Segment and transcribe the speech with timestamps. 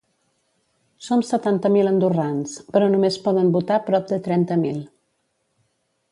[1.07, 4.81] Som setanta mil andorrans però només poden votar prop de trenta mil.